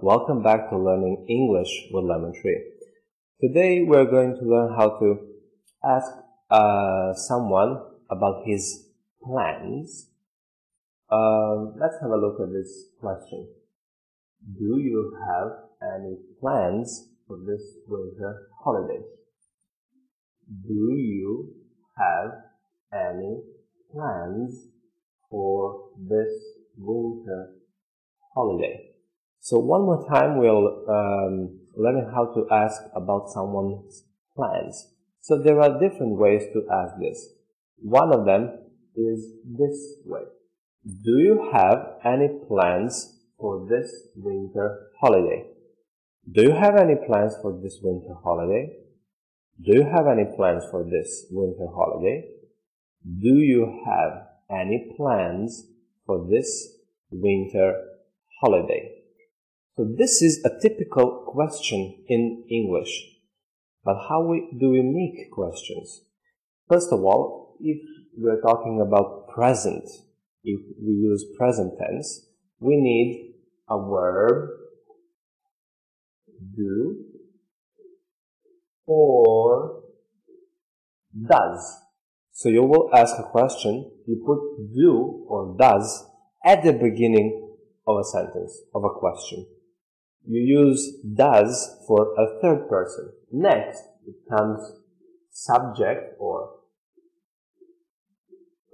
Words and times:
welcome 0.00 0.44
back 0.44 0.70
to 0.70 0.78
Learning 0.78 1.26
English 1.28 1.88
with 1.90 2.04
Lemon 2.04 2.32
Tree. 2.40 2.70
Today 3.40 3.82
we're 3.82 4.04
going 4.04 4.36
to 4.36 4.44
learn 4.44 4.72
how 4.78 4.90
to 5.00 5.18
ask 5.84 6.06
uh, 6.52 7.12
someone 7.14 7.82
about 8.08 8.44
his 8.46 8.90
plans. 9.20 10.08
Um, 11.10 11.74
let's 11.80 11.96
have 12.00 12.12
a 12.12 12.16
look 12.16 12.38
at 12.40 12.52
this 12.52 12.90
question. 13.00 13.48
Do 14.56 14.78
you 14.78 15.18
have 15.26 15.48
any 15.96 16.14
plans 16.40 17.08
for 17.26 17.38
this 17.44 17.62
winter 17.88 18.50
holiday? 18.62 19.02
Do 20.46 20.94
you 20.94 21.54
have 21.98 22.30
any 22.92 23.40
plans 23.92 24.68
for 25.28 25.88
this 26.08 26.30
winter 26.78 27.54
holiday? 28.32 28.93
So 29.44 29.58
one 29.58 29.82
more 29.82 30.08
time, 30.08 30.38
we'll 30.38 30.88
um, 30.88 31.60
learn 31.76 32.10
how 32.14 32.32
to 32.32 32.46
ask 32.50 32.80
about 32.96 33.28
someone's 33.28 34.04
plans. 34.34 34.88
So 35.20 35.36
there 35.36 35.60
are 35.60 35.78
different 35.78 36.16
ways 36.16 36.44
to 36.54 36.62
ask 36.72 36.94
this. 36.98 37.28
One 37.82 38.14
of 38.14 38.24
them 38.24 38.52
is 38.96 39.34
this 39.44 39.96
way. 40.06 40.22
Do 41.04 41.18
you 41.18 41.50
have 41.52 41.98
any 42.06 42.28
plans 42.48 43.18
for 43.38 43.66
this 43.68 44.08
winter 44.16 44.88
holiday? 44.98 45.44
Do 46.32 46.42
you 46.44 46.52
have 46.52 46.76
any 46.76 46.94
plans 47.06 47.34
for 47.42 47.52
this 47.62 47.78
winter 47.82 48.14
holiday? 48.24 48.72
Do 49.62 49.76
you 49.76 49.84
have 49.84 50.06
any 50.06 50.24
plans 50.34 50.64
for 50.70 50.88
this 50.90 51.26
winter 51.30 51.66
holiday? 51.70 52.30
Do 53.20 53.34
you 53.40 53.82
have 53.84 54.22
any 54.50 54.94
plans 54.96 55.66
for 56.06 56.26
this 56.30 56.78
winter 57.10 57.74
holiday? 58.40 59.03
So 59.76 59.84
this 59.98 60.22
is 60.22 60.44
a 60.44 60.60
typical 60.60 61.24
question 61.26 62.04
in 62.08 62.44
English. 62.48 62.92
But 63.84 63.96
how 64.08 64.24
we, 64.24 64.48
do 64.58 64.70
we 64.70 64.82
make 64.82 65.32
questions? 65.32 66.02
First 66.68 66.92
of 66.92 67.00
all, 67.00 67.56
if 67.60 67.78
we're 68.16 68.40
talking 68.40 68.80
about 68.80 69.28
present, 69.34 69.84
if 70.44 70.60
we 70.80 70.92
use 70.92 71.24
present 71.36 71.72
tense, 71.78 72.24
we 72.60 72.76
need 72.76 73.34
a 73.68 73.76
verb, 73.78 74.48
do, 76.56 77.04
or 78.86 79.82
does. 81.28 81.80
So 82.32 82.48
you 82.48 82.62
will 82.62 82.90
ask 82.94 83.18
a 83.18 83.24
question, 83.24 83.90
you 84.06 84.22
put 84.24 84.72
do 84.72 85.26
or 85.28 85.56
does 85.58 86.04
at 86.44 86.62
the 86.62 86.72
beginning 86.72 87.56
of 87.88 87.98
a 87.98 88.04
sentence, 88.04 88.62
of 88.72 88.84
a 88.84 88.98
question. 89.00 89.46
You 90.26 90.40
use 90.40 90.96
does 91.14 91.76
for 91.86 92.14
a 92.18 92.40
third 92.40 92.68
person. 92.68 93.12
Next, 93.30 93.82
it 94.06 94.16
comes 94.28 94.60
subject 95.30 96.14
or 96.18 96.50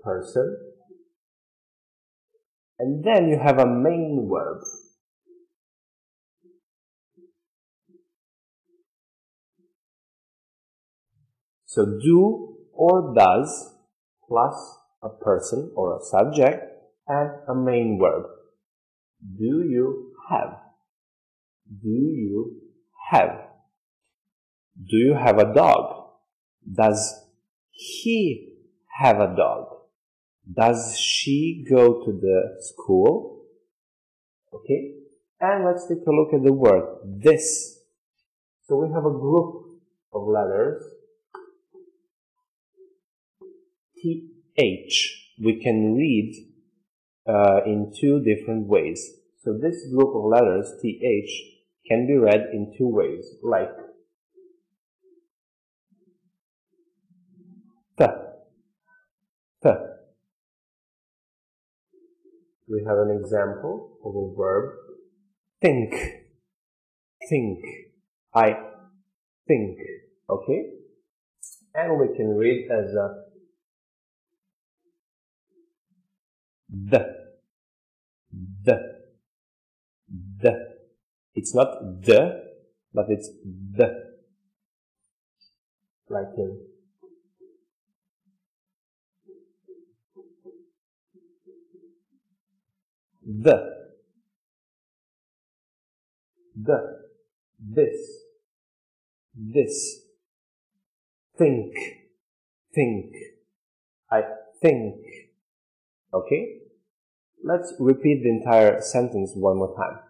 person. 0.03 0.57
And 2.79 3.05
then 3.05 3.29
you 3.29 3.39
have 3.39 3.59
a 3.59 3.67
main 3.67 4.29
verb. 4.31 4.63
So 11.67 11.85
do 11.85 12.57
or 12.73 13.15
does 13.15 13.75
plus 14.27 14.79
a 15.03 15.09
person 15.09 15.71
or 15.75 15.97
a 15.97 16.05
subject 16.05 16.65
and 17.07 17.31
a 17.49 17.55
main 17.55 17.99
verb. 18.01 18.25
Do 19.39 19.65
you 19.69 20.13
have? 20.31 20.70
Do 21.71 21.89
you 21.89 22.61
have? 23.11 23.49
Do 24.75 24.97
you 24.97 25.15
have 25.15 25.39
a 25.39 25.55
dog? 25.55 26.09
Does 26.71 27.15
he 27.71 28.55
have 28.99 29.21
a 29.21 29.35
dog? 29.37 29.67
Does 30.53 30.99
she 30.99 31.65
go 31.71 32.05
to 32.05 32.13
the 32.13 32.57
school? 32.61 33.45
Okay. 34.53 34.95
And 35.41 35.65
let's 35.65 35.87
take 35.87 36.05
a 36.07 36.11
look 36.11 36.35
at 36.35 36.43
the 36.43 36.53
word 36.53 36.99
this. 37.23 37.79
So 38.65 38.77
we 38.77 38.93
have 38.93 39.07
a 39.07 39.11
group 39.11 39.81
of 40.13 40.27
letters 40.27 40.83
th 44.03 44.25
we 45.43 45.61
can 45.63 45.95
read 45.95 46.35
uh, 47.27 47.61
in 47.65 47.93
two 47.99 48.21
different 48.21 48.67
ways. 48.67 49.01
So 49.43 49.59
this 49.59 49.87
group 49.93 50.15
of 50.15 50.25
letters 50.25 50.67
th 50.83 51.01
can 51.91 52.07
be 52.07 52.17
read 52.17 52.51
in 52.53 52.73
two 52.79 52.89
ways, 52.89 53.25
like. 53.43 53.71
We 62.69 62.85
have 62.87 62.99
an 62.99 63.19
example 63.21 63.99
of 64.05 64.15
a 64.15 64.37
verb 64.37 64.71
think, 65.61 65.93
think, 67.29 67.59
I 68.33 68.57
think, 69.49 69.77
okay? 70.31 70.71
And 71.75 71.99
we 71.99 72.17
can 72.17 72.37
read 72.37 72.69
as 72.71 72.95
a 72.95 73.25
the, 76.69 77.05
the, 78.63 78.77
the. 80.41 80.70
It's 81.35 81.55
not 81.55 81.69
the, 82.03 82.43
but 82.93 83.07
it's 83.09 83.29
the. 83.73 84.11
Like 86.09 86.27
in 86.37 86.59
the, 93.43 93.77
the, 96.57 96.99
this, 97.59 97.97
this, 99.35 100.01
think, 101.39 101.75
think, 102.75 103.15
I 104.11 104.23
think, 104.61 104.97
okay? 106.13 106.57
Let's 107.45 107.73
repeat 107.79 108.23
the 108.23 108.31
entire 108.31 108.81
sentence 108.83 109.33
one 109.35 109.57
more 109.59 109.77
time. 109.77 110.10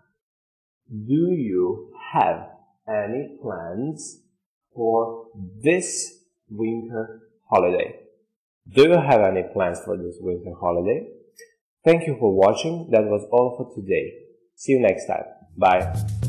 Do 0.91 1.31
you 1.31 1.93
have 2.13 2.49
any 2.89 3.37
plans 3.41 4.23
for 4.75 5.27
this 5.63 6.19
winter 6.49 7.23
holiday? 7.49 8.01
Do 8.69 8.83
you 8.83 8.99
have 8.99 9.21
any 9.21 9.45
plans 9.53 9.81
for 9.85 9.97
this 9.97 10.17
winter 10.21 10.53
holiday? 10.61 11.07
Thank 11.85 12.09
you 12.09 12.17
for 12.19 12.35
watching. 12.35 12.89
That 12.91 13.05
was 13.05 13.25
all 13.31 13.57
for 13.57 13.73
today. 13.75 14.15
See 14.57 14.73
you 14.73 14.81
next 14.81 15.07
time. 15.07 15.25
Bye. 15.57 16.20